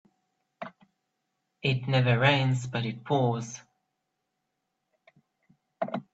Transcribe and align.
It 1.61 1.87
never 1.87 2.17
rains 2.17 2.65
but 2.65 2.87
it 2.87 3.05
pours 3.05 3.61